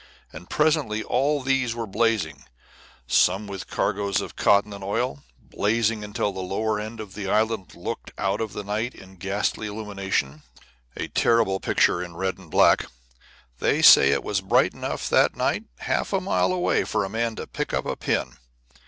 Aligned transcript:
And 0.33 0.49
presently 0.49 1.03
all 1.03 1.43
these 1.43 1.75
were 1.75 1.85
blazing, 1.85 2.45
some 3.05 3.45
with 3.45 3.67
cargoes 3.69 4.19
of 4.19 4.35
cotton 4.35 4.73
and 4.73 4.83
oil, 4.83 5.23
blazing 5.39 6.03
until 6.03 6.31
the 6.31 6.39
lower 6.39 6.79
end 6.79 6.99
of 6.99 7.13
the 7.13 7.29
island 7.29 7.75
looked 7.75 8.11
out 8.17 8.41
of 8.41 8.53
the 8.53 8.63
night 8.63 8.95
in 8.95 9.17
ghastly 9.17 9.67
illumination, 9.67 10.41
a 10.97 11.07
terrible 11.09 11.59
picture 11.59 12.01
in 12.01 12.15
red 12.15 12.39
and 12.39 12.49
black. 12.49 12.87
They 13.59 13.83
say 13.83 14.09
it 14.09 14.23
was 14.23 14.41
bright 14.41 14.73
enough 14.73 15.07
that 15.09 15.35
night 15.35 15.65
half 15.81 16.13
a 16.13 16.19
mile 16.19 16.51
away 16.51 16.83
for 16.83 17.05
a 17.05 17.07
man 17.09 17.35
to 17.35 17.45
pick 17.45 17.71
up 17.71 17.85
a 17.85 17.95
pin. 17.95 18.37